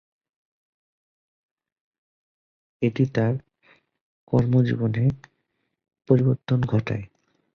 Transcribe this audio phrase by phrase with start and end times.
[2.81, 3.33] এটি তার
[4.27, 5.03] কর্মজীবনে
[6.09, 7.05] পরিবর্তন ঘটায়।